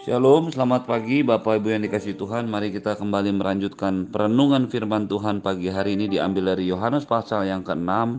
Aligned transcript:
Shalom, 0.00 0.48
selamat 0.48 0.88
pagi 0.88 1.20
Bapak 1.20 1.60
Ibu 1.60 1.76
yang 1.76 1.84
dikasih 1.84 2.16
Tuhan. 2.16 2.48
Mari 2.48 2.72
kita 2.72 2.96
kembali 2.96 3.36
melanjutkan 3.36 4.08
perenungan 4.08 4.72
firman 4.72 5.04
Tuhan 5.12 5.44
pagi 5.44 5.68
hari 5.68 5.92
ini 5.92 6.08
diambil 6.08 6.56
dari 6.56 6.72
Yohanes 6.72 7.04
pasal 7.04 7.44
yang 7.44 7.60
ke-6 7.60 8.16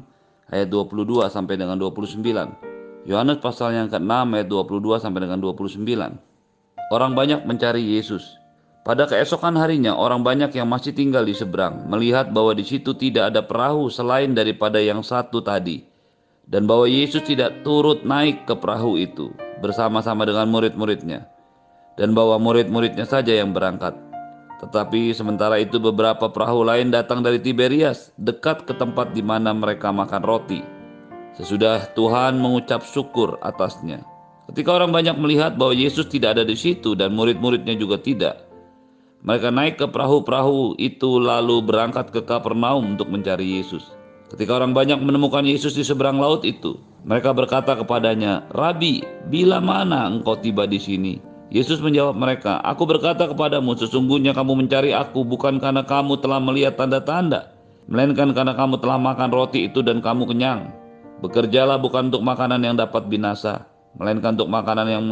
ayat 0.54 0.70
22 0.70 1.25
sampai 1.33 1.57
dengan 1.57 1.81
29. 1.81 2.21
Yohanes 3.09 3.41
pasal 3.41 3.73
yang 3.73 3.89
ke-6 3.89 4.13
ayat 4.13 4.46
22 4.46 5.02
sampai 5.02 5.20
dengan 5.25 5.41
29. 5.41 6.21
Orang 6.94 7.17
banyak 7.17 7.49
mencari 7.49 7.82
Yesus. 7.82 8.29
Pada 8.86 9.10
keesokan 9.10 9.58
harinya, 9.58 9.98
orang 9.98 10.22
banyak 10.22 10.54
yang 10.54 10.70
masih 10.70 10.94
tinggal 10.94 11.26
di 11.26 11.34
seberang 11.34 11.90
melihat 11.90 12.29
bahwa 12.29 12.54
di 12.54 12.62
situ 12.62 12.94
tidak 12.94 13.34
ada 13.34 13.42
perahu 13.42 13.90
selain 13.90 14.38
daripada 14.38 14.78
yang 14.78 15.02
satu 15.02 15.42
tadi, 15.42 15.82
dan 16.45 16.70
bahwa 16.70 16.86
Yesus 16.86 17.26
tidak 17.26 17.66
turut 17.66 18.05
naik 18.05 18.45
ke 18.45 18.54
perahu 18.54 19.02
itu 19.02 19.34
bersama-sama 19.66 20.30
dengan 20.30 20.45
murid-muridnya 20.45 21.30
dan 22.02 22.18
bawa 22.18 22.41
murid-muridnya 22.41 23.05
saja 23.05 23.38
yang 23.38 23.53
berangkat. 23.53 23.94
Tetapi 24.66 25.13
sementara 25.13 25.62
itu 25.62 25.77
beberapa 25.77 26.34
perahu 26.34 26.66
lain 26.66 26.89
datang 26.89 27.21
dari 27.21 27.38
Tiberias, 27.38 28.09
dekat 28.17 28.66
ke 28.66 28.73
tempat 28.73 29.13
di 29.13 29.21
mana 29.21 29.53
mereka 29.53 29.94
makan 29.94 30.25
roti. 30.25 30.66
Sesudah 31.38 31.94
Tuhan 31.94 32.41
mengucap 32.41 32.81
syukur 32.81 33.38
atasnya. 33.45 34.02
Ketika 34.49 34.81
orang 34.81 34.89
banyak 34.89 35.13
melihat 35.22 35.61
bahwa 35.61 35.77
Yesus 35.77 36.09
tidak 36.09 36.38
ada 36.38 36.44
di 36.45 36.58
situ 36.58 36.98
dan 36.98 37.13
murid-muridnya 37.13 37.77
juga 37.77 38.02
tidak, 38.02 38.49
mereka 39.22 39.53
naik 39.53 39.77
ke 39.77 39.86
perahu-perahu 39.86 40.81
itu 40.81 41.22
lalu 41.22 41.61
berangkat 41.61 42.09
ke 42.09 42.25
Kapernaum 42.25 42.97
untuk 42.97 43.13
mencari 43.13 43.61
Yesus. 43.61 43.94
Ketika 44.33 44.58
orang 44.58 44.73
banyak 44.73 44.97
menemukan 44.97 45.45
Yesus 45.45 45.77
di 45.77 45.86
seberang 45.86 46.17
laut 46.17 46.41
itu, 46.41 46.81
mereka 47.05 47.30
berkata 47.30 47.77
kepadanya, 47.77 48.49
"Rabi, 48.49 49.05
bila 49.30 49.61
mana 49.61 50.09
engkau 50.09 50.38
tiba 50.41 50.66
di 50.66 50.81
sini?" 50.81 51.30
Yesus 51.51 51.83
menjawab 51.83 52.15
mereka, 52.15 52.63
Aku 52.63 52.87
berkata 52.87 53.27
kepadamu, 53.27 53.75
sesungguhnya 53.75 54.31
kamu 54.31 54.63
mencari 54.63 54.95
aku 54.95 55.27
bukan 55.27 55.59
karena 55.59 55.83
kamu 55.83 56.23
telah 56.23 56.39
melihat 56.39 56.80
tanda-tanda, 56.80 57.52
melainkan 57.91 58.31
karena 58.31 58.55
kamu 58.55 58.80
telah 58.80 58.95
makan 58.95 59.30
roti 59.35 59.67
itu 59.67 59.83
dan 59.83 59.99
kamu 59.99 60.31
kenyang. 60.31 60.71
Bekerjalah 61.19 61.75
bukan 61.75 62.08
untuk 62.08 62.23
makanan 62.23 62.63
yang 62.63 62.80
dapat 62.80 63.11
binasa, 63.11 63.67
melainkan 63.99 64.39
untuk 64.39 64.47
makanan 64.47 64.88
yang 64.88 65.03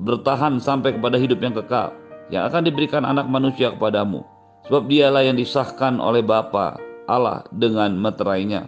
bertahan 0.00 0.56
sampai 0.56 0.96
kepada 0.96 1.20
hidup 1.20 1.44
yang 1.44 1.52
kekal, 1.60 1.92
yang 2.32 2.48
akan 2.48 2.64
diberikan 2.64 3.04
anak 3.04 3.28
manusia 3.28 3.68
kepadamu. 3.76 4.24
Sebab 4.64 4.88
dialah 4.88 5.28
yang 5.28 5.36
disahkan 5.36 6.00
oleh 6.00 6.24
Bapa 6.24 6.80
Allah 7.04 7.44
dengan 7.52 7.92
meterainya. 8.00 8.64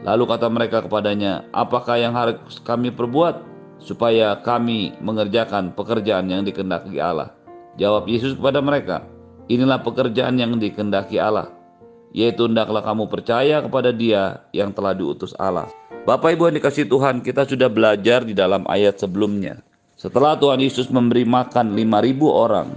Lalu 0.00 0.24
kata 0.32 0.48
mereka 0.48 0.80
kepadanya, 0.80 1.44
apakah 1.52 2.00
yang 2.00 2.16
harus 2.16 2.56
kami 2.64 2.88
perbuat 2.88 3.53
supaya 3.84 4.40
kami 4.40 4.96
mengerjakan 5.04 5.76
pekerjaan 5.76 6.26
yang 6.32 6.42
dikendaki 6.42 6.96
Allah. 6.96 7.36
Jawab 7.76 8.08
Yesus 8.08 8.32
kepada 8.32 8.64
mereka, 8.64 9.04
inilah 9.46 9.84
pekerjaan 9.84 10.40
yang 10.40 10.56
dikendaki 10.56 11.20
Allah, 11.20 11.52
yaitu 12.16 12.48
hendaklah 12.48 12.80
kamu 12.80 13.06
percaya 13.12 13.60
kepada 13.60 13.92
dia 13.92 14.40
yang 14.56 14.72
telah 14.72 14.96
diutus 14.96 15.36
Allah. 15.36 15.68
Bapak 16.08 16.36
Ibu 16.36 16.48
yang 16.48 16.56
dikasih 16.60 16.88
Tuhan, 16.88 17.20
kita 17.20 17.44
sudah 17.44 17.68
belajar 17.68 18.24
di 18.24 18.32
dalam 18.32 18.64
ayat 18.68 19.00
sebelumnya. 19.00 19.60
Setelah 20.00 20.36
Tuhan 20.36 20.60
Yesus 20.60 20.88
memberi 20.92 21.24
makan 21.24 21.72
5000 21.72 22.28
orang 22.28 22.68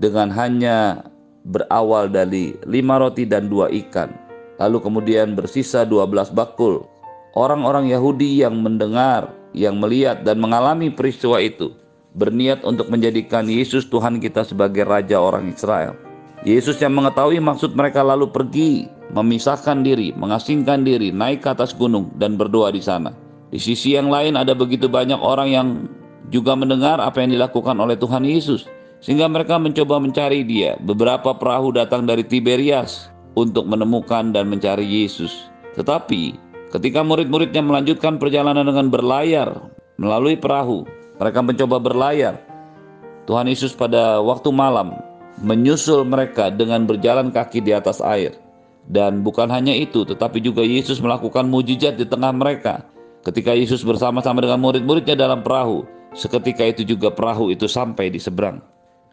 dengan 0.00 0.28
hanya 0.32 1.04
berawal 1.48 2.08
dari 2.08 2.56
lima 2.64 2.96
roti 3.02 3.28
dan 3.28 3.52
dua 3.52 3.68
ikan, 3.68 4.08
lalu 4.56 4.78
kemudian 4.80 5.36
bersisa 5.36 5.84
12 5.84 6.32
bakul. 6.32 6.84
Orang-orang 7.32 7.88
Yahudi 7.88 8.44
yang 8.44 8.60
mendengar 8.60 9.32
yang 9.52 9.78
melihat 9.80 10.24
dan 10.24 10.40
mengalami 10.40 10.88
peristiwa 10.88 11.40
itu 11.40 11.72
berniat 12.12 12.60
untuk 12.64 12.92
menjadikan 12.92 13.48
Yesus 13.48 13.88
Tuhan 13.88 14.20
kita 14.20 14.44
sebagai 14.44 14.84
Raja 14.84 15.16
orang 15.16 15.48
Israel. 15.48 15.96
Yesus 16.42 16.82
yang 16.82 16.98
mengetahui 16.98 17.38
maksud 17.38 17.78
mereka 17.78 18.02
lalu 18.02 18.26
pergi, 18.28 18.90
memisahkan 19.14 19.86
diri, 19.86 20.10
mengasingkan 20.18 20.82
diri, 20.82 21.14
naik 21.14 21.46
ke 21.46 21.48
atas 21.54 21.70
gunung 21.70 22.10
dan 22.18 22.34
berdoa 22.34 22.74
di 22.74 22.82
sana. 22.82 23.14
Di 23.54 23.62
sisi 23.62 23.94
yang 23.94 24.10
lain 24.10 24.34
ada 24.34 24.56
begitu 24.56 24.90
banyak 24.90 25.20
orang 25.22 25.48
yang 25.52 25.68
juga 26.34 26.56
mendengar 26.56 26.98
apa 26.98 27.22
yang 27.22 27.36
dilakukan 27.36 27.78
oleh 27.78 27.94
Tuhan 27.94 28.26
Yesus. 28.26 28.66
Sehingga 29.02 29.26
mereka 29.26 29.58
mencoba 29.58 29.98
mencari 29.98 30.46
dia. 30.46 30.78
Beberapa 30.78 31.34
perahu 31.34 31.74
datang 31.74 32.06
dari 32.06 32.22
Tiberias 32.22 33.10
untuk 33.34 33.66
menemukan 33.66 34.30
dan 34.30 34.46
mencari 34.46 34.86
Yesus. 34.86 35.50
Tetapi 35.74 36.38
Ketika 36.72 37.04
murid-muridnya 37.04 37.60
melanjutkan 37.60 38.16
perjalanan 38.16 38.64
dengan 38.64 38.88
berlayar 38.88 39.60
melalui 40.00 40.40
perahu, 40.40 40.88
mereka 41.20 41.44
mencoba 41.44 41.76
berlayar. 41.76 42.40
Tuhan 43.28 43.44
Yesus 43.44 43.76
pada 43.76 44.24
waktu 44.24 44.48
malam 44.48 44.96
menyusul 45.44 46.08
mereka 46.08 46.48
dengan 46.48 46.88
berjalan 46.88 47.28
kaki 47.28 47.60
di 47.60 47.76
atas 47.76 48.00
air. 48.00 48.32
Dan 48.88 49.20
bukan 49.20 49.52
hanya 49.52 49.76
itu, 49.76 50.02
tetapi 50.02 50.40
juga 50.40 50.64
Yesus 50.64 50.98
melakukan 50.98 51.44
mujizat 51.46 52.00
di 52.00 52.08
tengah 52.08 52.32
mereka. 52.32 52.88
Ketika 53.22 53.52
Yesus 53.52 53.84
bersama-sama 53.84 54.40
dengan 54.40 54.58
murid-muridnya 54.58 55.14
dalam 55.14 55.44
perahu, 55.44 55.86
seketika 56.16 56.66
itu 56.66 56.88
juga 56.88 57.12
perahu 57.12 57.52
itu 57.52 57.68
sampai 57.68 58.08
di 58.10 58.18
seberang. 58.18 58.64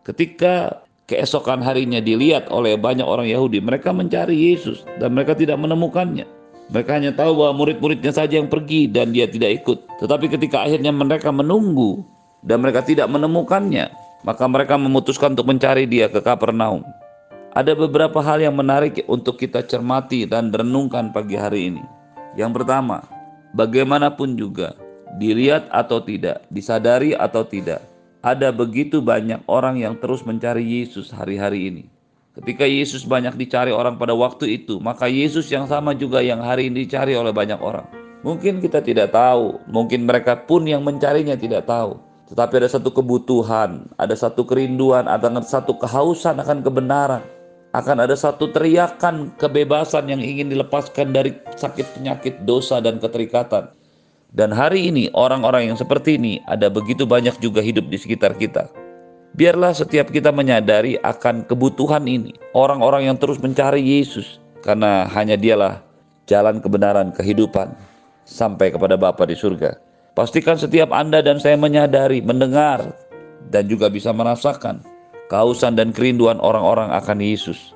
Ketika 0.07 0.81
keesokan 1.11 1.61
harinya 1.61 1.99
dilihat 1.99 2.47
oleh 2.49 2.79
banyak 2.79 3.05
orang 3.05 3.27
Yahudi, 3.27 3.61
mereka 3.61 3.93
mencari 3.93 4.55
Yesus 4.55 4.87
dan 4.97 5.11
mereka 5.13 5.35
tidak 5.35 5.59
menemukannya. 5.59 6.38
Mereka 6.69 7.01
hanya 7.01 7.09
tahu 7.17 7.33
bahwa 7.33 7.65
murid-muridnya 7.65 8.13
saja 8.13 8.37
yang 8.37 8.45
pergi 8.45 8.85
dan 8.85 9.09
dia 9.09 9.25
tidak 9.25 9.65
ikut. 9.65 9.89
Tetapi 9.97 10.29
ketika 10.29 10.69
akhirnya 10.69 10.93
mereka 10.93 11.33
menunggu 11.33 12.05
dan 12.45 12.61
mereka 12.61 12.85
tidak 12.85 13.09
menemukannya, 13.09 13.89
maka 14.21 14.45
mereka 14.45 14.77
memutuskan 14.77 15.33
untuk 15.33 15.49
mencari 15.49 15.89
dia 15.89 16.05
ke 16.05 16.21
Kapernaum. 16.21 16.85
Ada 17.57 17.73
beberapa 17.73 18.21
hal 18.21 18.45
yang 18.45 18.53
menarik 18.53 19.01
untuk 19.09 19.41
kita 19.41 19.65
cermati 19.65 20.29
dan 20.29 20.53
renungkan 20.53 21.09
pagi 21.09 21.33
hari 21.33 21.73
ini. 21.73 21.81
Yang 22.37 22.61
pertama, 22.61 23.01
bagaimanapun 23.57 24.37
juga, 24.37 24.77
dilihat 25.17 25.65
atau 25.73 25.97
tidak, 26.05 26.45
disadari 26.53 27.17
atau 27.17 27.41
tidak, 27.41 27.81
ada 28.21 28.53
begitu 28.53 29.01
banyak 29.01 29.41
orang 29.49 29.81
yang 29.81 29.97
terus 29.97 30.21
mencari 30.21 30.61
Yesus 30.61 31.09
hari-hari 31.09 31.73
ini. 31.73 31.83
Ketika 32.39 32.63
Yesus 32.63 33.03
banyak 33.03 33.35
dicari 33.35 33.75
orang 33.75 33.99
pada 33.99 34.15
waktu 34.15 34.63
itu, 34.63 34.79
maka 34.79 35.11
Yesus 35.11 35.51
yang 35.51 35.67
sama 35.67 35.91
juga 35.91 36.23
yang 36.23 36.39
hari 36.39 36.71
ini 36.71 36.87
dicari 36.87 37.11
oleh 37.11 37.35
banyak 37.35 37.59
orang. 37.59 37.83
Mungkin 38.23 38.63
kita 38.63 38.79
tidak 38.79 39.11
tahu, 39.11 39.59
mungkin 39.67 40.07
mereka 40.07 40.39
pun 40.47 40.63
yang 40.63 40.79
mencarinya 40.87 41.35
tidak 41.35 41.67
tahu. 41.67 41.99
Tetapi 42.31 42.63
ada 42.63 42.69
satu 42.71 42.95
kebutuhan, 42.95 43.91
ada 43.99 44.15
satu 44.15 44.47
kerinduan, 44.47 45.11
ada 45.11 45.27
satu 45.43 45.75
kehausan 45.75 46.39
akan 46.39 46.63
kebenaran. 46.63 47.19
Akan 47.75 47.99
ada 47.99 48.15
satu 48.15 48.47
teriakan 48.55 49.35
kebebasan 49.35 50.07
yang 50.07 50.23
ingin 50.23 50.47
dilepaskan 50.47 51.11
dari 51.11 51.35
sakit 51.59 51.99
penyakit, 51.99 52.47
dosa, 52.47 52.79
dan 52.79 53.03
keterikatan. 53.03 53.67
Dan 54.31 54.55
hari 54.55 54.87
ini 54.87 55.11
orang-orang 55.11 55.73
yang 55.73 55.77
seperti 55.77 56.15
ini 56.15 56.39
ada 56.47 56.71
begitu 56.71 57.03
banyak 57.03 57.35
juga 57.43 57.59
hidup 57.59 57.91
di 57.91 57.99
sekitar 57.99 58.39
kita. 58.39 58.71
Biarlah 59.37 59.77
setiap 59.77 60.09
kita 60.09 60.33
menyadari 60.33 60.97
akan 61.01 61.45
kebutuhan 61.45 62.09
ini. 62.09 62.33
Orang-orang 62.57 63.11
yang 63.11 63.17
terus 63.17 63.37
mencari 63.37 63.81
Yesus. 63.81 64.41
Karena 64.65 65.05
hanya 65.11 65.37
dialah 65.37 65.81
jalan 66.25 66.61
kebenaran 66.63 67.13
kehidupan. 67.13 67.73
Sampai 68.25 68.69
kepada 68.69 68.93
Bapa 68.97 69.25
di 69.25 69.33
surga. 69.33 69.77
Pastikan 70.13 70.57
setiap 70.57 70.93
Anda 70.93 71.21
dan 71.25 71.41
saya 71.41 71.57
menyadari, 71.57 72.21
mendengar, 72.21 72.93
dan 73.49 73.65
juga 73.65 73.89
bisa 73.89 74.13
merasakan 74.13 74.85
kehausan 75.29 75.77
dan 75.77 75.93
kerinduan 75.93 76.41
orang-orang 76.41 76.91
akan 76.91 77.21
Yesus. 77.21 77.71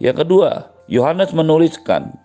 Yang 0.00 0.26
kedua, 0.26 0.72
Yohanes 0.88 1.30
menuliskan 1.36 2.16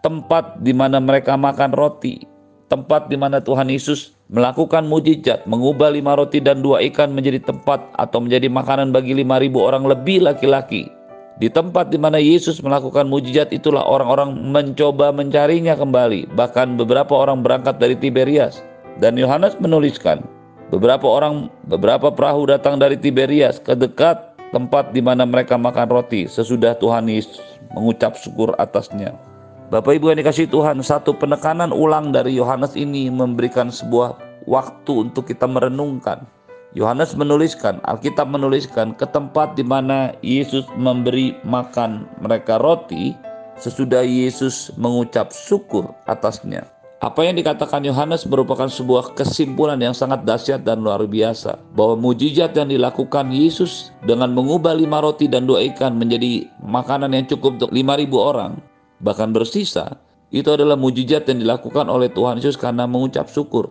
tempat 0.00 0.62
di 0.62 0.72
mana 0.72 1.02
mereka 1.02 1.34
makan 1.34 1.74
roti, 1.74 2.24
tempat 2.70 3.10
di 3.10 3.18
mana 3.18 3.42
Tuhan 3.42 3.68
Yesus 3.68 4.14
melakukan 4.32 4.88
mujizat, 4.88 5.44
mengubah 5.44 5.92
lima 5.92 6.16
roti 6.16 6.40
dan 6.40 6.64
dua 6.64 6.80
ikan 6.88 7.12
menjadi 7.12 7.38
tempat 7.44 7.84
atau 8.00 8.24
menjadi 8.24 8.48
makanan 8.48 8.90
bagi 8.90 9.12
lima 9.12 9.36
ribu 9.36 9.60
orang 9.60 9.84
lebih 9.84 10.24
laki-laki. 10.24 10.88
Di 11.36 11.52
tempat 11.52 11.92
di 11.92 12.00
mana 12.00 12.16
Yesus 12.16 12.64
melakukan 12.64 13.08
mujizat 13.12 13.52
itulah 13.52 13.84
orang-orang 13.84 14.32
mencoba 14.52 15.12
mencarinya 15.12 15.76
kembali. 15.76 16.32
Bahkan 16.32 16.80
beberapa 16.80 17.12
orang 17.12 17.44
berangkat 17.44 17.76
dari 17.76 17.96
Tiberias. 17.96 18.64
Dan 19.00 19.16
Yohanes 19.16 19.56
menuliskan, 19.56 20.20
beberapa 20.68 21.08
orang, 21.08 21.48
beberapa 21.64 22.12
perahu 22.12 22.44
datang 22.44 22.76
dari 22.76 23.00
Tiberias 23.00 23.56
ke 23.56 23.72
dekat 23.72 24.36
tempat 24.52 24.92
di 24.92 25.00
mana 25.00 25.24
mereka 25.24 25.56
makan 25.56 25.88
roti 25.88 26.28
sesudah 26.28 26.76
Tuhan 26.76 27.08
Yesus 27.08 27.40
mengucap 27.72 28.20
syukur 28.20 28.52
atasnya. 28.60 29.31
Bapak 29.72 29.96
Ibu 29.96 30.12
yang 30.12 30.20
dikasih 30.20 30.52
Tuhan, 30.52 30.84
satu 30.84 31.16
penekanan 31.16 31.72
ulang 31.72 32.12
dari 32.12 32.36
Yohanes 32.36 32.76
ini 32.76 33.08
memberikan 33.08 33.72
sebuah 33.72 34.20
waktu 34.44 35.08
untuk 35.08 35.32
kita 35.32 35.48
merenungkan. 35.48 36.28
Yohanes 36.76 37.16
menuliskan, 37.16 37.80
Alkitab 37.88 38.28
menuliskan 38.28 38.92
ke 38.92 39.08
tempat 39.08 39.56
di 39.56 39.64
mana 39.64 40.12
Yesus 40.20 40.68
memberi 40.76 41.40
makan 41.48 42.04
mereka 42.20 42.60
roti 42.60 43.16
sesudah 43.56 44.04
Yesus 44.04 44.68
mengucap 44.76 45.32
syukur 45.32 45.88
atasnya. 46.04 46.68
Apa 47.00 47.24
yang 47.24 47.40
dikatakan 47.40 47.80
Yohanes 47.80 48.28
merupakan 48.28 48.68
sebuah 48.68 49.16
kesimpulan 49.16 49.80
yang 49.80 49.96
sangat 49.96 50.20
dahsyat 50.28 50.68
dan 50.68 50.84
luar 50.84 51.00
biasa 51.08 51.56
bahwa 51.72 51.96
mujizat 52.12 52.52
yang 52.52 52.68
dilakukan 52.68 53.32
Yesus 53.32 53.88
dengan 54.04 54.36
mengubah 54.36 54.76
lima 54.76 55.00
roti 55.00 55.32
dan 55.32 55.48
dua 55.48 55.64
ikan 55.72 55.96
menjadi 55.96 56.44
makanan 56.60 57.16
yang 57.16 57.24
cukup 57.24 57.56
untuk 57.56 57.72
lima 57.72 57.96
ribu 57.96 58.20
orang 58.20 58.60
bahkan 59.02 59.34
bersisa 59.34 60.00
itu 60.32 60.48
adalah 60.48 60.78
mujizat 60.78 61.28
yang 61.28 61.44
dilakukan 61.44 61.90
oleh 61.92 62.08
Tuhan 62.08 62.40
Yesus 62.40 62.56
karena 62.56 62.88
mengucap 62.88 63.28
syukur. 63.28 63.68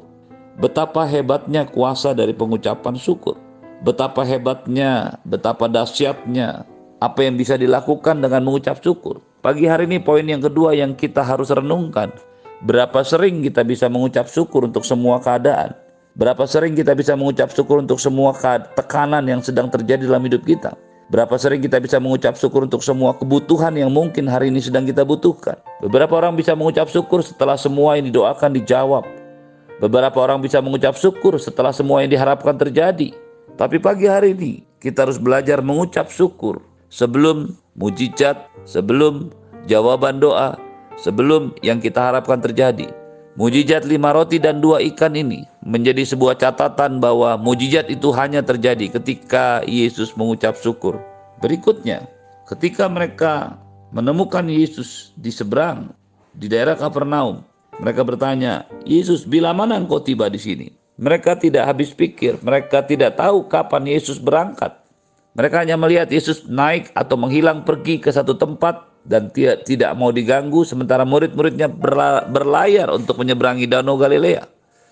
Betapa 0.61 1.07
hebatnya 1.09 1.65
kuasa 1.65 2.13
dari 2.13 2.35
pengucapan 2.37 2.93
syukur. 2.99 3.39
Betapa 3.81 4.21
hebatnya, 4.21 5.17
betapa 5.25 5.65
dahsyatnya 5.65 6.69
apa 7.01 7.19
yang 7.25 7.33
bisa 7.33 7.57
dilakukan 7.57 8.21
dengan 8.21 8.45
mengucap 8.45 8.77
syukur. 8.77 9.17
Pagi 9.41 9.65
hari 9.65 9.89
ini 9.89 9.97
poin 9.97 10.21
yang 10.21 10.37
kedua 10.37 10.77
yang 10.77 10.93
kita 10.93 11.25
harus 11.25 11.49
renungkan 11.49 12.13
Berapa 12.61 13.01
sering 13.01 13.41
kita 13.41 13.65
bisa 13.65 13.89
mengucap 13.89 14.29
syukur 14.29 14.69
untuk 14.69 14.85
semua 14.85 15.17
keadaan? 15.17 15.73
Berapa 16.13 16.45
sering 16.45 16.77
kita 16.77 16.93
bisa 16.93 17.17
mengucap 17.17 17.49
syukur 17.49 17.81
untuk 17.81 17.97
semua 17.97 18.37
tekanan 18.77 19.25
yang 19.25 19.41
sedang 19.41 19.65
terjadi 19.73 20.05
dalam 20.05 20.21
hidup 20.29 20.45
kita? 20.45 20.77
Berapa 21.11 21.35
sering 21.35 21.59
kita 21.59 21.75
bisa 21.83 21.99
mengucap 21.99 22.39
syukur 22.39 22.63
untuk 22.63 22.79
semua 22.79 23.11
kebutuhan 23.11 23.75
yang 23.75 23.91
mungkin 23.91 24.31
hari 24.31 24.47
ini 24.47 24.63
sedang 24.63 24.87
kita 24.87 25.03
butuhkan? 25.03 25.59
Beberapa 25.83 26.15
orang 26.15 26.39
bisa 26.39 26.55
mengucap 26.55 26.87
syukur 26.87 27.19
setelah 27.19 27.59
semua 27.59 27.99
yang 27.99 28.07
didoakan 28.07 28.55
dijawab. 28.55 29.03
Beberapa 29.83 30.23
orang 30.23 30.39
bisa 30.39 30.63
mengucap 30.63 30.95
syukur 30.95 31.35
setelah 31.35 31.75
semua 31.75 31.99
yang 31.99 32.15
diharapkan 32.15 32.55
terjadi. 32.55 33.11
Tapi 33.59 33.75
pagi 33.83 34.07
hari 34.07 34.31
ini 34.31 34.63
kita 34.79 35.03
harus 35.03 35.19
belajar 35.19 35.59
mengucap 35.59 36.07
syukur 36.07 36.63
sebelum 36.87 37.59
mujizat, 37.75 38.47
sebelum 38.63 39.35
jawaban 39.67 40.23
doa, 40.23 40.55
sebelum 40.95 41.51
yang 41.59 41.83
kita 41.83 41.99
harapkan 41.99 42.39
terjadi. 42.39 42.87
Mujizat 43.39 43.87
lima 43.87 44.11
roti 44.11 44.43
dan 44.43 44.59
dua 44.59 44.83
ikan 44.91 45.15
ini 45.15 45.47
menjadi 45.63 46.03
sebuah 46.03 46.35
catatan 46.35 46.99
bahwa 46.99 47.39
mujizat 47.39 47.87
itu 47.87 48.11
hanya 48.11 48.43
terjadi 48.43 48.91
ketika 48.99 49.63
Yesus 49.63 50.11
mengucap 50.19 50.59
syukur. 50.59 50.99
Berikutnya, 51.39 52.11
ketika 52.51 52.91
mereka 52.91 53.55
menemukan 53.95 54.43
Yesus 54.51 55.15
di 55.15 55.31
seberang, 55.31 55.95
di 56.35 56.51
daerah 56.51 56.75
Kapernaum, 56.75 57.47
mereka 57.79 58.03
bertanya, 58.03 58.67
Yesus, 58.83 59.23
bila 59.23 59.55
mana 59.55 59.79
engkau 59.79 60.03
tiba 60.03 60.27
di 60.27 60.35
sini? 60.35 60.67
Mereka 60.99 61.39
tidak 61.39 61.71
habis 61.71 61.95
pikir, 61.95 62.35
mereka 62.43 62.83
tidak 62.83 63.15
tahu 63.15 63.47
kapan 63.47 63.87
Yesus 63.87 64.19
berangkat. 64.19 64.75
Mereka 65.39 65.63
hanya 65.63 65.79
melihat 65.79 66.11
Yesus 66.11 66.43
naik 66.51 66.91
atau 66.91 67.15
menghilang 67.15 67.63
pergi 67.63 67.95
ke 68.03 68.11
satu 68.11 68.35
tempat 68.35 68.90
dan 69.05 69.33
tidak 69.33 69.91
mau 69.97 70.13
diganggu 70.13 70.61
sementara 70.61 71.01
murid-muridnya 71.01 71.65
berlayar 72.29 72.93
untuk 72.93 73.17
menyeberangi 73.17 73.65
danau 73.65 73.97
Galilea. 73.97 74.45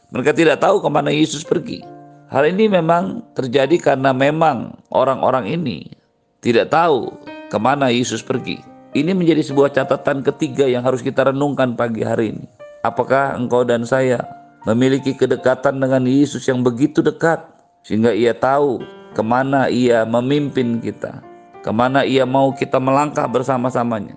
Mereka 0.10 0.34
tidak 0.34 0.66
tahu 0.66 0.82
ke 0.82 0.90
mana 0.90 1.14
Yesus 1.14 1.46
pergi. 1.46 1.86
Hal 2.30 2.46
ini 2.50 2.70
memang 2.70 3.26
terjadi 3.38 3.94
karena 3.94 4.14
memang 4.14 4.78
orang-orang 4.94 5.50
ini 5.50 5.94
tidak 6.42 6.74
tahu 6.74 7.14
ke 7.50 7.58
mana 7.58 7.90
Yesus 7.90 8.22
pergi. 8.26 8.62
Ini 8.98 9.14
menjadi 9.14 9.46
sebuah 9.46 9.70
catatan 9.74 10.26
ketiga 10.26 10.66
yang 10.66 10.82
harus 10.82 11.06
kita 11.06 11.30
renungkan 11.30 11.78
pagi 11.78 12.02
hari 12.02 12.34
ini. 12.34 12.46
Apakah 12.82 13.38
engkau 13.38 13.62
dan 13.62 13.86
saya 13.86 14.18
memiliki 14.66 15.14
kedekatan 15.14 15.78
dengan 15.78 16.10
Yesus 16.10 16.50
yang 16.50 16.66
begitu 16.66 17.06
dekat 17.06 17.38
sehingga 17.86 18.14
ia 18.14 18.34
tahu 18.34 18.82
ke 19.14 19.22
mana 19.22 19.70
ia 19.70 20.06
memimpin 20.06 20.82
kita, 20.82 21.22
ke 21.60 21.72
mana 21.72 22.08
ia 22.08 22.24
mau 22.24 22.56
kita 22.56 22.80
melangkah 22.80 23.28
bersama-samanya. 23.28 24.16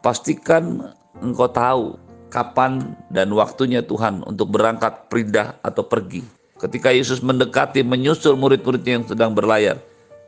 Pastikan 0.00 0.94
engkau 1.20 1.50
tahu 1.50 1.84
kapan 2.32 2.96
dan 3.12 3.32
waktunya 3.32 3.84
Tuhan 3.84 4.24
untuk 4.24 4.52
berangkat 4.52 5.08
pindah 5.12 5.58
atau 5.64 5.84
pergi. 5.84 6.24
Ketika 6.58 6.90
Yesus 6.90 7.22
mendekati 7.22 7.86
menyusul 7.86 8.34
murid-muridnya 8.34 8.98
yang 8.98 9.06
sedang 9.06 9.30
berlayar, 9.32 9.78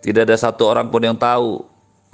tidak 0.00 0.30
ada 0.30 0.36
satu 0.38 0.70
orang 0.70 0.88
pun 0.88 1.02
yang 1.02 1.18
tahu 1.18 1.64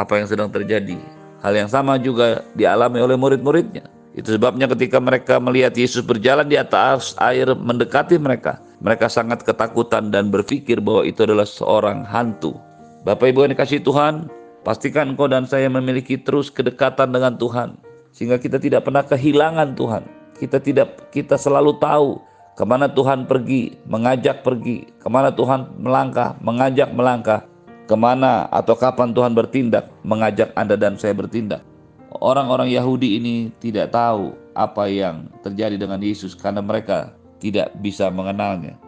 apa 0.00 0.18
yang 0.18 0.28
sedang 0.28 0.48
terjadi. 0.48 0.96
Hal 1.44 1.52
yang 1.52 1.68
sama 1.68 2.00
juga 2.00 2.42
dialami 2.56 2.98
oleh 3.04 3.14
murid-muridnya. 3.14 3.86
Itu 4.16 4.32
sebabnya 4.32 4.64
ketika 4.72 4.96
mereka 4.96 5.36
melihat 5.36 5.76
Yesus 5.76 6.00
berjalan 6.00 6.48
di 6.48 6.56
atas 6.56 7.12
air 7.20 7.52
mendekati 7.52 8.16
mereka, 8.16 8.56
mereka 8.80 9.12
sangat 9.12 9.44
ketakutan 9.44 10.08
dan 10.08 10.32
berpikir 10.32 10.80
bahwa 10.80 11.04
itu 11.04 11.28
adalah 11.28 11.44
seorang 11.44 12.00
hantu. 12.08 12.56
Bapak 13.04 13.30
Ibu 13.30 13.44
yang 13.44 13.52
dikasih 13.52 13.84
Tuhan, 13.84 14.32
pastikan 14.66 15.14
engkau 15.14 15.30
dan 15.30 15.46
saya 15.46 15.70
memiliki 15.70 16.18
terus 16.18 16.50
kedekatan 16.50 17.14
dengan 17.14 17.38
Tuhan. 17.38 17.78
Sehingga 18.10 18.42
kita 18.42 18.58
tidak 18.58 18.82
pernah 18.82 19.06
kehilangan 19.06 19.78
Tuhan. 19.78 20.02
Kita 20.42 20.58
tidak 20.58 21.14
kita 21.14 21.38
selalu 21.38 21.78
tahu 21.78 22.18
ke 22.58 22.64
mana 22.66 22.90
Tuhan 22.90 23.30
pergi, 23.30 23.78
mengajak 23.86 24.42
pergi, 24.42 24.90
ke 24.98 25.06
mana 25.06 25.30
Tuhan 25.30 25.78
melangkah, 25.78 26.34
mengajak 26.42 26.90
melangkah, 26.90 27.46
ke 27.86 27.94
mana 27.94 28.50
atau 28.50 28.74
kapan 28.74 29.14
Tuhan 29.14 29.32
bertindak, 29.38 29.86
mengajak 30.02 30.50
Anda 30.58 30.74
dan 30.74 30.98
saya 30.98 31.14
bertindak. 31.14 31.62
Orang-orang 32.16 32.72
Yahudi 32.72 33.20
ini 33.20 33.52
tidak 33.60 33.94
tahu 33.94 34.34
apa 34.56 34.88
yang 34.88 35.28
terjadi 35.44 35.76
dengan 35.76 36.00
Yesus 36.00 36.32
karena 36.32 36.64
mereka 36.64 37.12
tidak 37.38 37.76
bisa 37.78 38.08
mengenalnya. 38.08 38.80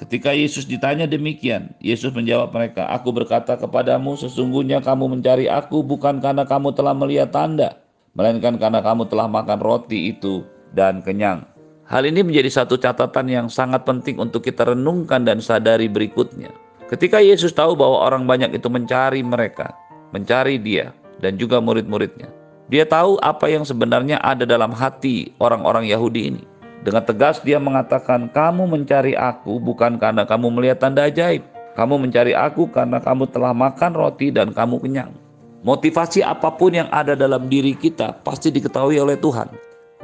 Ketika 0.00 0.32
Yesus 0.32 0.64
ditanya 0.64 1.04
demikian, 1.04 1.76
Yesus 1.76 2.16
menjawab 2.16 2.56
mereka, 2.56 2.88
"Aku 2.88 3.12
berkata 3.12 3.60
kepadamu, 3.60 4.16
sesungguhnya 4.16 4.80
kamu 4.80 5.12
mencari 5.12 5.44
Aku 5.44 5.84
bukan 5.84 6.24
karena 6.24 6.48
kamu 6.48 6.72
telah 6.72 6.96
melihat 6.96 7.28
tanda, 7.28 7.76
melainkan 8.16 8.56
karena 8.56 8.80
kamu 8.80 9.12
telah 9.12 9.28
makan 9.28 9.60
roti 9.60 10.16
itu 10.16 10.40
dan 10.72 11.04
kenyang." 11.04 11.44
Hal 11.84 12.08
ini 12.08 12.24
menjadi 12.24 12.48
satu 12.48 12.80
catatan 12.80 13.28
yang 13.28 13.46
sangat 13.52 13.84
penting 13.84 14.16
untuk 14.16 14.40
kita 14.40 14.72
renungkan 14.72 15.20
dan 15.28 15.44
sadari 15.44 15.84
berikutnya. 15.92 16.48
Ketika 16.88 17.20
Yesus 17.20 17.52
tahu 17.52 17.76
bahwa 17.76 18.00
orang 18.00 18.24
banyak 18.24 18.56
itu 18.56 18.72
mencari 18.72 19.20
mereka, 19.20 19.76
mencari 20.16 20.56
Dia 20.56 20.96
dan 21.20 21.36
juga 21.36 21.60
murid-muridnya, 21.60 22.32
dia 22.72 22.88
tahu 22.88 23.20
apa 23.20 23.52
yang 23.52 23.68
sebenarnya 23.68 24.16
ada 24.24 24.48
dalam 24.48 24.72
hati 24.72 25.34
orang-orang 25.44 25.92
Yahudi 25.92 26.32
ini. 26.32 26.42
Dengan 26.80 27.04
tegas 27.04 27.44
dia 27.44 27.60
mengatakan, 27.60 28.32
kamu 28.32 28.64
mencari 28.64 29.12
aku 29.12 29.60
bukan 29.60 30.00
karena 30.00 30.24
kamu 30.24 30.48
melihat 30.48 30.80
tanda 30.80 31.04
ajaib. 31.04 31.44
Kamu 31.76 32.00
mencari 32.00 32.32
aku 32.32 32.72
karena 32.72 32.98
kamu 32.98 33.28
telah 33.28 33.52
makan 33.52 33.92
roti 33.92 34.32
dan 34.32 34.50
kamu 34.56 34.80
kenyang. 34.80 35.12
Motivasi 35.60 36.24
apa 36.24 36.48
pun 36.56 36.72
yang 36.72 36.88
ada 36.88 37.12
dalam 37.12 37.52
diri 37.52 37.76
kita 37.76 38.16
pasti 38.24 38.48
diketahui 38.48 38.96
oleh 38.96 39.20
Tuhan. 39.20 39.52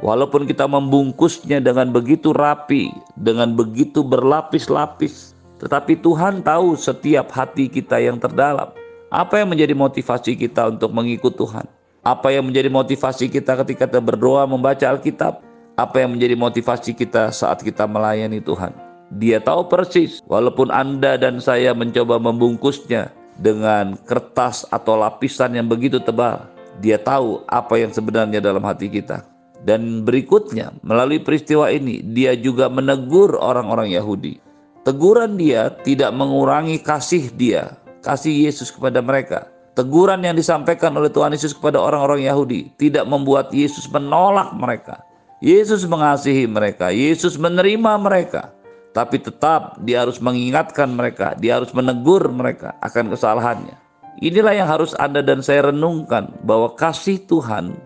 Walaupun 0.05 0.45
kita 0.45 0.69
membungkusnya 0.69 1.57
dengan 1.57 1.89
begitu 1.89 2.29
rapi, 2.29 2.93
dengan 3.17 3.57
begitu 3.57 4.05
berlapis-lapis, 4.05 5.33
tetapi 5.57 5.97
Tuhan 6.05 6.45
tahu 6.45 6.77
setiap 6.77 7.33
hati 7.33 7.65
kita 7.65 7.97
yang 7.97 8.21
terdalam. 8.21 8.69
Apa 9.09 9.41
yang 9.41 9.49
menjadi 9.49 9.73
motivasi 9.73 10.37
kita 10.37 10.69
untuk 10.77 10.93
mengikut 10.93 11.33
Tuhan? 11.33 11.65
Apa 12.05 12.29
yang 12.29 12.45
menjadi 12.45 12.69
motivasi 12.69 13.25
kita 13.25 13.57
ketika 13.65 13.89
kita 13.89 13.97
berdoa 13.97 14.45
membaca 14.45 14.85
Alkitab? 14.85 15.46
Apa 15.77 16.01
yang 16.01 16.17
menjadi 16.17 16.33
motivasi 16.33 16.97
kita 16.97 17.29
saat 17.29 17.61
kita 17.61 17.85
melayani 17.85 18.41
Tuhan? 18.41 18.73
Dia 19.21 19.37
tahu 19.37 19.69
persis, 19.69 20.25
walaupun 20.25 20.73
Anda 20.73 21.15
dan 21.21 21.37
saya 21.37 21.71
mencoba 21.77 22.17
membungkusnya 22.17 23.13
dengan 23.37 23.93
kertas 24.09 24.65
atau 24.73 24.97
lapisan 24.97 25.53
yang 25.53 25.69
begitu 25.69 26.01
tebal, 26.01 26.49
dia 26.81 26.97
tahu 26.97 27.45
apa 27.45 27.77
yang 27.77 27.93
sebenarnya 27.93 28.41
dalam 28.41 28.65
hati 28.65 28.89
kita. 28.89 29.21
Dan 29.61 30.01
berikutnya, 30.01 30.73
melalui 30.81 31.21
peristiwa 31.21 31.69
ini, 31.69 32.01
dia 32.01 32.33
juga 32.33 32.67
menegur 32.73 33.37
orang-orang 33.37 33.93
Yahudi. 33.93 34.41
Teguran 34.81 35.37
dia 35.37 35.69
tidak 35.85 36.09
mengurangi 36.09 36.81
kasih 36.81 37.29
dia, 37.37 37.77
kasih 38.01 38.49
Yesus 38.49 38.73
kepada 38.73 38.97
mereka 39.05 39.45
Teguran 39.77 40.25
yang 40.25 40.33
disampaikan 40.33 40.89
oleh 40.97 41.13
Tuhan 41.13 41.37
Yesus 41.37 41.53
kepada 41.53 41.77
orang-orang 41.77 42.25
Yahudi 42.25 42.73
tidak 42.81 43.05
membuat 43.05 43.53
Yesus 43.53 43.85
menolak 43.93 44.49
mereka. 44.57 45.05
Yesus 45.37 45.85
mengasihi 45.85 46.49
mereka, 46.49 46.89
Yesus 46.89 47.37
menerima 47.37 48.01
mereka, 48.01 48.49
tapi 48.97 49.21
tetap 49.21 49.77
dia 49.85 50.01
harus 50.01 50.17
mengingatkan 50.17 50.89
mereka, 50.89 51.37
dia 51.37 51.61
harus 51.61 51.69
menegur 51.77 52.25
mereka 52.33 52.73
akan 52.81 53.13
kesalahannya. 53.13 53.77
Inilah 54.17 54.57
yang 54.57 54.65
harus 54.65 54.97
Anda 54.97 55.21
dan 55.21 55.45
saya 55.45 55.69
renungkan 55.69 56.33
bahwa 56.41 56.73
kasih 56.73 57.21
Tuhan, 57.29 57.77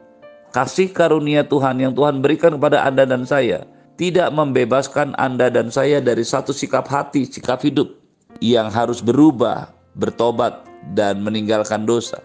kasih 0.55 0.95
karunia 0.95 1.43
Tuhan 1.43 1.83
yang 1.83 1.91
Tuhan 1.91 2.23
berikan 2.23 2.55
kepada 2.55 2.87
Anda 2.87 3.03
dan 3.03 3.27
saya 3.27 3.67
tidak 3.99 4.31
membebaskan 4.31 5.11
Anda 5.19 5.51
dan 5.51 5.67
saya 5.67 5.99
dari 5.99 6.23
satu 6.23 6.55
sikap 6.55 6.87
hati, 6.87 7.27
sikap 7.27 7.59
hidup 7.61 7.91
yang 8.39 8.71
harus 8.71 9.03
berubah, 9.03 9.69
bertobat, 9.99 10.63
dan 10.95 11.19
meninggalkan 11.19 11.83
dosa. 11.83 12.17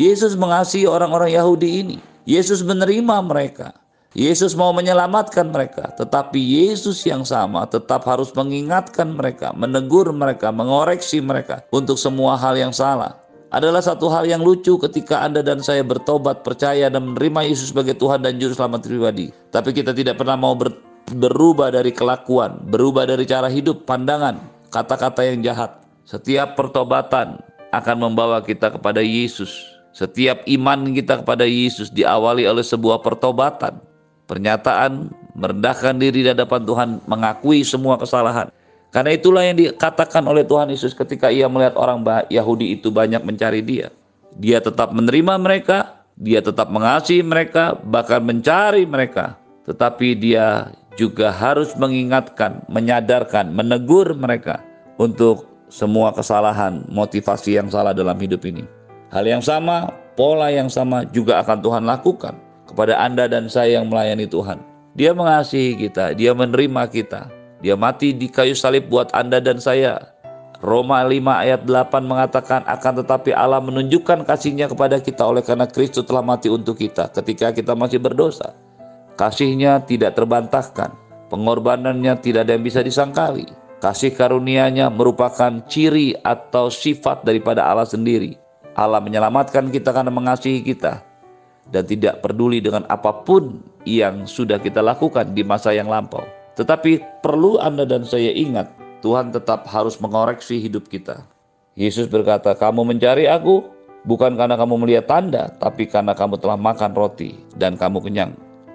Yesus 0.00 0.34
mengasihi 0.34 0.88
orang-orang 0.88 1.36
Yahudi 1.36 1.84
ini. 1.84 1.98
Yesus 2.24 2.64
menerima 2.64 3.20
mereka. 3.22 3.81
Yesus 4.12 4.52
mau 4.52 4.76
menyelamatkan 4.76 5.48
mereka, 5.48 5.88
tetapi 5.96 6.36
Yesus 6.36 7.00
yang 7.08 7.24
sama 7.24 7.64
tetap 7.64 8.04
harus 8.04 8.28
mengingatkan 8.36 9.16
mereka, 9.16 9.56
menegur 9.56 10.04
mereka, 10.12 10.52
mengoreksi 10.52 11.24
mereka 11.24 11.64
untuk 11.72 11.96
semua 11.96 12.36
hal 12.36 12.52
yang 12.60 12.76
salah. 12.76 13.16
Adalah 13.52 13.80
satu 13.80 14.12
hal 14.12 14.28
yang 14.28 14.44
lucu 14.44 14.76
ketika 14.76 15.24
Anda 15.24 15.40
dan 15.40 15.64
saya 15.64 15.80
bertobat, 15.80 16.44
percaya 16.44 16.92
dan 16.92 17.16
menerima 17.16 17.52
Yesus 17.52 17.72
sebagai 17.72 17.96
Tuhan 17.96 18.20
dan 18.20 18.36
Juru 18.36 18.52
Selamat 18.52 18.84
pribadi. 18.84 19.32
Tapi 19.48 19.72
kita 19.72 19.96
tidak 19.96 20.20
pernah 20.20 20.36
mau 20.36 20.56
ber, 20.56 20.72
berubah 21.16 21.72
dari 21.72 21.92
kelakuan, 21.92 22.60
berubah 22.68 23.08
dari 23.08 23.24
cara 23.24 23.48
hidup, 23.48 23.88
pandangan, 23.88 24.40
kata-kata 24.72 25.24
yang 25.24 25.40
jahat. 25.40 25.84
Setiap 26.04 26.52
pertobatan 26.56 27.40
akan 27.72 27.96
membawa 27.96 28.44
kita 28.44 28.76
kepada 28.76 29.00
Yesus. 29.00 29.52
Setiap 29.92 30.44
iman 30.48 30.92
kita 30.96 31.20
kepada 31.24 31.44
Yesus 31.44 31.92
diawali 31.92 32.48
oleh 32.48 32.64
sebuah 32.64 33.04
pertobatan. 33.04 33.91
Pernyataan 34.32 35.12
merendahkan 35.36 36.00
diri 36.00 36.24
di 36.24 36.32
hadapan 36.32 36.64
Tuhan, 36.64 36.88
mengakui 37.04 37.60
semua 37.68 38.00
kesalahan. 38.00 38.48
Karena 38.88 39.12
itulah 39.12 39.44
yang 39.44 39.60
dikatakan 39.60 40.24
oleh 40.24 40.40
Tuhan 40.48 40.72
Yesus 40.72 40.96
ketika 40.96 41.28
ia 41.28 41.52
melihat 41.52 41.76
orang 41.76 42.00
Yahudi 42.32 42.80
itu 42.80 42.88
banyak 42.88 43.20
mencari 43.28 43.60
dia. 43.60 43.92
Dia 44.40 44.64
tetap 44.64 44.88
menerima 44.96 45.36
mereka, 45.36 46.00
dia 46.16 46.40
tetap 46.40 46.72
mengasihi 46.72 47.20
mereka, 47.20 47.76
bahkan 47.84 48.24
mencari 48.24 48.88
mereka. 48.88 49.36
Tetapi 49.68 50.16
dia 50.16 50.72
juga 50.96 51.28
harus 51.28 51.76
mengingatkan, 51.76 52.64
menyadarkan, 52.72 53.52
menegur 53.52 54.16
mereka 54.16 54.64
untuk 54.96 55.44
semua 55.68 56.08
kesalahan, 56.16 56.88
motivasi 56.88 57.60
yang 57.60 57.68
salah 57.68 57.92
dalam 57.92 58.16
hidup 58.16 58.48
ini. 58.48 58.64
Hal 59.12 59.28
yang 59.28 59.44
sama, 59.44 59.92
pola 60.16 60.48
yang 60.48 60.72
sama 60.72 61.04
juga 61.12 61.44
akan 61.44 61.60
Tuhan 61.60 61.84
lakukan 61.84 62.51
kepada 62.72 62.96
Anda 62.96 63.28
dan 63.28 63.52
saya 63.52 63.78
yang 63.78 63.92
melayani 63.92 64.24
Tuhan. 64.24 64.64
Dia 64.96 65.12
mengasihi 65.12 65.76
kita, 65.76 66.16
dia 66.16 66.32
menerima 66.32 66.88
kita. 66.88 67.28
Dia 67.60 67.76
mati 67.76 68.16
di 68.16 68.26
kayu 68.32 68.56
salib 68.56 68.88
buat 68.88 69.12
Anda 69.12 69.38
dan 69.38 69.60
saya. 69.60 70.12
Roma 70.64 71.04
5 71.04 71.20
ayat 71.26 71.60
8 71.66 72.06
mengatakan 72.06 72.62
akan 72.64 73.02
tetapi 73.04 73.34
Allah 73.34 73.58
menunjukkan 73.58 74.24
kasihnya 74.24 74.70
kepada 74.70 74.98
kita 75.02 75.26
oleh 75.26 75.42
karena 75.42 75.66
Kristus 75.66 76.06
telah 76.06 76.22
mati 76.22 76.46
untuk 76.46 76.78
kita 76.78 77.10
ketika 77.12 77.50
kita 77.50 77.74
masih 77.74 77.98
berdosa. 77.98 78.54
Kasihnya 79.18 79.82
tidak 79.84 80.14
terbantahkan, 80.14 80.94
pengorbanannya 81.28 82.14
tidak 82.22 82.46
ada 82.46 82.54
yang 82.56 82.64
bisa 82.64 82.80
disangkali. 82.80 83.46
Kasih 83.82 84.14
karunia-Nya 84.14 84.86
merupakan 84.94 85.50
ciri 85.66 86.14
atau 86.22 86.70
sifat 86.70 87.26
daripada 87.26 87.66
Allah 87.66 87.86
sendiri. 87.86 88.38
Allah 88.78 89.02
menyelamatkan 89.02 89.66
kita 89.68 89.90
karena 89.90 90.14
mengasihi 90.14 90.62
kita 90.62 91.11
dan 91.70 91.86
tidak 91.86 92.24
peduli 92.24 92.58
dengan 92.58 92.82
apa 92.90 93.22
pun 93.22 93.62
yang 93.86 94.26
sudah 94.26 94.58
kita 94.58 94.82
lakukan 94.82 95.30
di 95.36 95.46
masa 95.46 95.70
yang 95.70 95.86
lampau. 95.86 96.24
Tetapi 96.58 97.22
perlu 97.22 97.56
Anda 97.62 97.86
dan 97.88 98.02
saya 98.04 98.34
ingat, 98.34 98.68
Tuhan 99.00 99.32
tetap 99.32 99.64
harus 99.70 99.96
mengoreksi 99.98 100.60
hidup 100.60 100.90
kita. 100.90 101.24
Yesus 101.74 102.06
berkata, 102.06 102.52
"Kamu 102.52 102.84
mencari 102.84 103.24
Aku 103.24 103.64
bukan 104.04 104.36
karena 104.36 104.54
kamu 104.60 104.84
melihat 104.84 105.08
tanda, 105.08 105.48
tapi 105.56 105.88
karena 105.88 106.12
kamu 106.12 106.36
telah 106.36 106.60
makan 106.60 106.92
roti 106.92 107.40
dan 107.56 107.80
kamu 107.80 108.04
kenyang. 108.04 108.32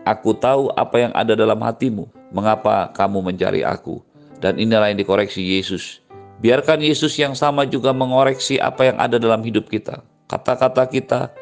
Aku 0.08 0.34
tahu 0.34 0.72
apa 0.74 1.08
yang 1.08 1.14
ada 1.14 1.38
dalam 1.38 1.60
hatimu, 1.62 2.10
mengapa 2.34 2.90
kamu 2.98 3.22
mencari 3.22 3.62
Aku." 3.62 4.02
Dan 4.42 4.58
inilah 4.62 4.94
yang 4.94 5.02
dikoreksi 5.02 5.42
Yesus. 5.42 6.02
Biarkan 6.38 6.86
Yesus 6.86 7.18
yang 7.18 7.34
sama 7.34 7.66
juga 7.66 7.90
mengoreksi 7.94 8.62
apa 8.62 8.86
yang 8.86 8.98
ada 9.02 9.18
dalam 9.18 9.42
hidup 9.42 9.66
kita. 9.74 10.06
Kata-kata 10.30 10.86
kita, 10.86 11.34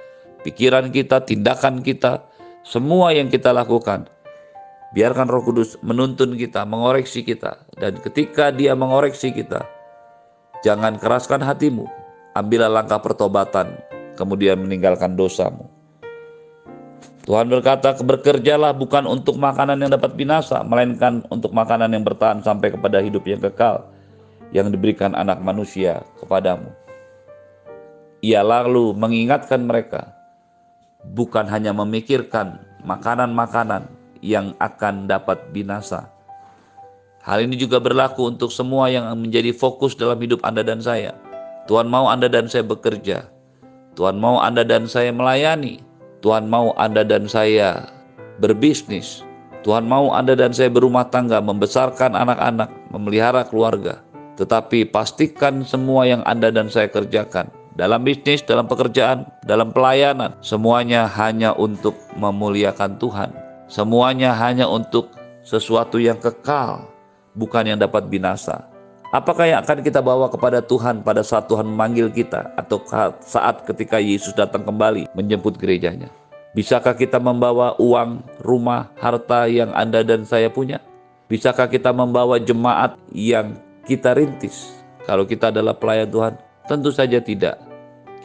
pikiran 0.46 0.94
kita, 0.94 1.26
tindakan 1.26 1.82
kita, 1.82 2.22
semua 2.62 3.10
yang 3.18 3.34
kita 3.34 3.50
lakukan. 3.50 4.06
Biarkan 4.94 5.28
Roh 5.28 5.42
Kudus 5.42 5.76
menuntun 5.82 6.38
kita, 6.38 6.64
mengoreksi 6.64 7.26
kita, 7.26 7.66
dan 7.82 7.98
ketika 8.00 8.54
Dia 8.54 8.78
mengoreksi 8.78 9.34
kita, 9.34 9.66
jangan 10.62 11.02
keraskan 11.02 11.42
hatimu. 11.42 11.90
Ambillah 12.38 12.72
langkah 12.72 13.02
pertobatan, 13.02 13.76
kemudian 14.16 14.62
meninggalkan 14.62 15.18
dosamu. 15.18 15.68
Tuhan 17.26 17.50
berkata, 17.50 17.98
bekerjalah 18.00 18.72
bukan 18.78 19.10
untuk 19.10 19.36
makanan 19.42 19.82
yang 19.82 19.92
dapat 19.92 20.14
binasa, 20.14 20.62
melainkan 20.62 21.26
untuk 21.34 21.52
makanan 21.52 21.92
yang 21.92 22.06
bertahan 22.06 22.40
sampai 22.46 22.70
kepada 22.70 23.02
hidup 23.02 23.26
yang 23.26 23.42
kekal, 23.42 23.90
yang 24.54 24.70
diberikan 24.70 25.18
anak 25.18 25.42
manusia 25.42 26.06
kepadamu. 26.22 26.70
Ia 28.24 28.46
lalu 28.46 28.94
mengingatkan 28.96 29.66
mereka, 29.68 30.15
bukan 31.14 31.46
hanya 31.46 31.76
memikirkan 31.76 32.58
makanan-makanan 32.82 33.86
yang 34.26 34.58
akan 34.58 35.06
dapat 35.06 35.38
binasa. 35.54 36.10
Hal 37.22 37.46
ini 37.46 37.58
juga 37.58 37.82
berlaku 37.82 38.34
untuk 38.34 38.50
semua 38.50 38.90
yang 38.90 39.10
menjadi 39.18 39.54
fokus 39.54 39.94
dalam 39.94 40.18
hidup 40.22 40.42
Anda 40.42 40.66
dan 40.66 40.82
saya. 40.82 41.14
Tuhan 41.70 41.90
mau 41.90 42.10
Anda 42.10 42.30
dan 42.30 42.50
saya 42.50 42.66
bekerja. 42.66 43.26
Tuhan 43.98 44.18
mau 44.22 44.38
Anda 44.42 44.62
dan 44.62 44.86
saya 44.86 45.10
melayani 45.10 45.86
Tuhan 46.26 46.50
mau 46.50 46.74
Anda 46.82 47.06
dan 47.06 47.30
saya 47.30 47.86
berbisnis. 48.42 49.22
Tuhan 49.62 49.86
mau 49.86 50.10
Anda 50.10 50.34
dan 50.34 50.58
saya 50.58 50.74
berumah 50.74 51.14
tangga, 51.14 51.38
membesarkan 51.38 52.18
anak-anak, 52.18 52.74
memelihara 52.90 53.46
keluarga. 53.46 54.02
Tetapi 54.42 54.90
pastikan 54.90 55.62
semua 55.62 56.10
yang 56.10 56.26
Anda 56.26 56.50
dan 56.50 56.66
saya 56.74 56.90
kerjakan 56.90 57.54
dalam 57.76 58.08
bisnis, 58.08 58.40
dalam 58.42 58.66
pekerjaan, 58.72 59.28
dalam 59.44 59.76
pelayanan, 59.76 60.32
semuanya 60.40 61.06
hanya 61.12 61.52
untuk 61.56 61.96
memuliakan 62.16 62.96
Tuhan. 62.98 63.30
Semuanya 63.68 64.32
hanya 64.32 64.66
untuk 64.66 65.12
sesuatu 65.44 66.00
yang 66.00 66.16
kekal, 66.18 66.88
bukan 67.36 67.76
yang 67.76 67.80
dapat 67.80 68.08
binasa. 68.08 68.64
Apakah 69.12 69.48
yang 69.48 69.60
akan 69.64 69.80
kita 69.80 70.04
bawa 70.04 70.28
kepada 70.28 70.60
Tuhan 70.60 71.00
pada 71.00 71.24
saat 71.24 71.48
Tuhan 71.48 71.68
memanggil 71.68 72.12
kita 72.12 72.52
atau 72.60 72.84
saat 73.24 73.64
ketika 73.64 74.02
Yesus 74.02 74.36
datang 74.36 74.66
kembali 74.68 75.08
menjemput 75.16 75.56
gerejanya? 75.56 76.12
Bisakah 76.56 76.96
kita 76.96 77.20
membawa 77.20 77.76
uang, 77.80 78.24
rumah, 78.44 78.88
harta 79.00 79.48
yang 79.52 79.76
Anda 79.76 80.04
dan 80.08 80.24
saya 80.24 80.48
punya? 80.48 80.80
Bisakah 81.28 81.68
kita 81.68 81.92
membawa 81.92 82.40
jemaat 82.40 82.96
yang 83.12 83.60
kita 83.84 84.16
rintis? 84.16 84.72
Kalau 85.04 85.28
kita 85.28 85.52
adalah 85.52 85.76
pelayan 85.76 86.10
Tuhan, 86.10 86.34
tentu 86.66 86.90
saja 86.94 87.22
tidak. 87.22 87.62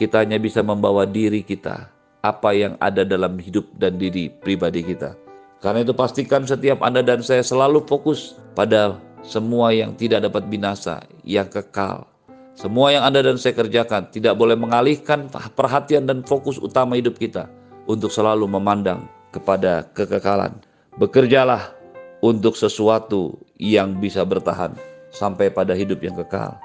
Kita 0.01 0.25
hanya 0.25 0.41
bisa 0.41 0.65
membawa 0.65 1.05
diri 1.05 1.45
kita, 1.45 1.89
apa 2.25 2.57
yang 2.57 2.77
ada 2.81 3.05
dalam 3.05 3.37
hidup 3.37 3.69
dan 3.77 4.01
diri 4.01 4.33
pribadi 4.33 4.81
kita. 4.81 5.17
Karena 5.61 5.85
itu 5.85 5.93
pastikan 5.93 6.49
setiap 6.49 6.81
Anda 6.81 7.05
dan 7.05 7.21
saya 7.21 7.45
selalu 7.45 7.85
fokus 7.85 8.41
pada 8.57 8.97
semua 9.21 9.77
yang 9.77 9.93
tidak 9.93 10.25
dapat 10.25 10.49
binasa, 10.49 11.05
yang 11.21 11.53
kekal. 11.53 12.09
Semua 12.57 12.93
yang 12.97 13.05
Anda 13.05 13.21
dan 13.21 13.37
saya 13.37 13.57
kerjakan 13.57 14.09
tidak 14.09 14.41
boleh 14.41 14.57
mengalihkan 14.57 15.29
perhatian 15.53 16.09
dan 16.09 16.25
fokus 16.25 16.57
utama 16.57 16.97
hidup 16.97 17.21
kita 17.21 17.49
untuk 17.85 18.09
selalu 18.09 18.49
memandang 18.49 19.05
kepada 19.37 19.85
kekekalan. 19.93 20.57
Bekerjalah 20.97 21.77
untuk 22.25 22.57
sesuatu 22.57 23.37
yang 23.61 24.01
bisa 24.01 24.25
bertahan 24.25 24.73
sampai 25.13 25.53
pada 25.53 25.77
hidup 25.77 26.01
yang 26.01 26.17
kekal. 26.17 26.57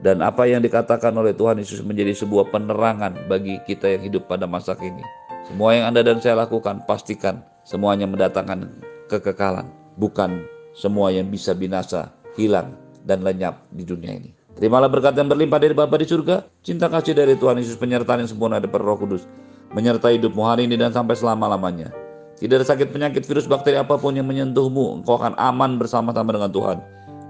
Dan 0.00 0.24
apa 0.24 0.48
yang 0.48 0.64
dikatakan 0.64 1.12
oleh 1.12 1.36
Tuhan 1.36 1.60
Yesus 1.60 1.84
menjadi 1.84 2.16
sebuah 2.16 2.48
penerangan 2.48 3.28
bagi 3.28 3.60
kita 3.68 3.84
yang 3.84 4.02
hidup 4.08 4.32
pada 4.32 4.48
masa 4.48 4.72
kini. 4.72 5.04
Semua 5.44 5.76
yang 5.76 5.92
Anda 5.92 6.00
dan 6.00 6.24
saya 6.24 6.40
lakukan, 6.40 6.88
pastikan 6.88 7.44
semuanya 7.68 8.08
mendatangkan 8.08 8.80
kekekalan, 9.12 9.68
bukan 10.00 10.40
semua 10.72 11.12
yang 11.12 11.28
bisa 11.28 11.52
binasa, 11.52 12.08
hilang, 12.32 12.72
dan 13.04 13.20
lenyap 13.20 13.60
di 13.76 13.84
dunia 13.84 14.16
ini. 14.16 14.32
Terimalah 14.56 14.88
berkat 14.88 15.16
yang 15.20 15.28
berlimpah 15.28 15.60
dari 15.60 15.76
Bapa 15.76 16.00
di 16.00 16.08
surga, 16.08 16.48
cinta 16.64 16.88
kasih 16.88 17.12
dari 17.12 17.36
Tuhan 17.36 17.60
Yesus, 17.60 17.76
penyertaan 17.76 18.24
yang 18.24 18.30
sempurna 18.30 18.56
dari 18.56 18.72
Roh 18.72 18.96
Kudus, 18.96 19.28
menyertai 19.76 20.16
hidupmu 20.16 20.42
hari 20.44 20.64
ini 20.64 20.80
dan 20.80 20.96
sampai 20.96 21.16
selama-lamanya. 21.16 21.92
Tidak 22.40 22.56
ada 22.56 22.64
sakit 22.64 22.88
penyakit 22.88 23.28
virus 23.28 23.44
bakteri 23.44 23.76
apa 23.76 24.00
pun 24.00 24.16
yang 24.16 24.24
menyentuhmu, 24.24 25.04
engkau 25.04 25.20
akan 25.20 25.36
aman 25.36 25.76
bersama-sama 25.76 26.32
dengan 26.32 26.48
Tuhan. 26.48 26.78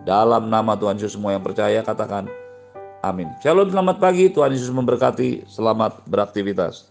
Dalam 0.07 0.49
nama 0.49 0.79
Tuhan 0.79 0.97
Yesus 0.97 1.19
semua 1.19 1.35
yang 1.37 1.45
percaya 1.45 1.83
katakan 1.85 2.31
amin. 3.01 3.29
Shalom 3.41 3.73
selamat 3.73 3.97
pagi, 3.97 4.29
Tuhan 4.29 4.53
Yesus 4.53 4.71
memberkati, 4.73 5.49
selamat 5.49 6.05
beraktivitas. 6.05 6.90